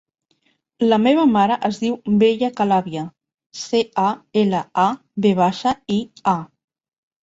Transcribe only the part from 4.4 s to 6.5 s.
ela, a, ve baixa, i, a.